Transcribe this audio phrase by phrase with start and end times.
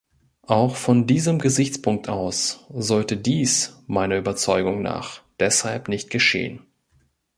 [0.47, 6.65] Auch von diesem Gesichtspunkt aus sollte dies meiner Überzeugung nach deshalb nicht geschehen.